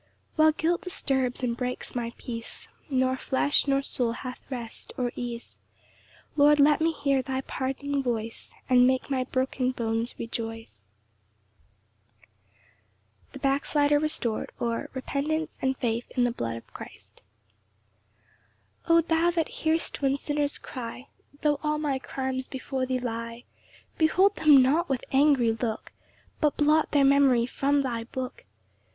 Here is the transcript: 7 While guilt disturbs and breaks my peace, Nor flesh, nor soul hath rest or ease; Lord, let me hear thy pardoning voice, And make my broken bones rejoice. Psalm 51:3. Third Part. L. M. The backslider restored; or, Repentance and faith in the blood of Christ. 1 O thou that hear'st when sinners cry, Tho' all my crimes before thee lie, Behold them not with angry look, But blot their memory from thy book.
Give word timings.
7 0.31 0.31
While 0.37 0.51
guilt 0.53 0.81
disturbs 0.81 1.43
and 1.43 1.55
breaks 1.55 1.93
my 1.93 2.11
peace, 2.17 2.67
Nor 2.89 3.17
flesh, 3.17 3.67
nor 3.67 3.83
soul 3.83 4.13
hath 4.13 4.41
rest 4.49 4.91
or 4.97 5.11
ease; 5.15 5.59
Lord, 6.35 6.59
let 6.59 6.81
me 6.81 6.91
hear 6.91 7.21
thy 7.21 7.41
pardoning 7.41 8.01
voice, 8.01 8.51
And 8.67 8.87
make 8.87 9.11
my 9.11 9.25
broken 9.25 9.69
bones 9.69 10.15
rejoice. 10.17 10.89
Psalm 13.29 13.29
51:3. 13.29 13.29
Third 13.29 13.29
Part. 13.29 13.29
L. 13.29 13.29
M. 13.29 13.29
The 13.53 13.59
backslider 13.61 13.99
restored; 13.99 14.51
or, 14.59 14.89
Repentance 14.95 15.55
and 15.61 15.77
faith 15.77 16.09
in 16.17 16.23
the 16.23 16.31
blood 16.31 16.57
of 16.57 16.73
Christ. 16.73 17.21
1 18.87 18.97
O 18.97 19.01
thou 19.01 19.29
that 19.29 19.49
hear'st 19.49 20.01
when 20.01 20.17
sinners 20.17 20.57
cry, 20.57 21.09
Tho' 21.41 21.59
all 21.61 21.77
my 21.77 21.99
crimes 21.99 22.47
before 22.47 22.87
thee 22.87 22.97
lie, 22.99 23.43
Behold 23.99 24.35
them 24.37 24.63
not 24.63 24.89
with 24.89 25.03
angry 25.11 25.51
look, 25.61 25.91
But 26.39 26.57
blot 26.57 26.89
their 26.89 27.05
memory 27.05 27.45
from 27.45 27.83
thy 27.83 28.05
book. 28.05 28.45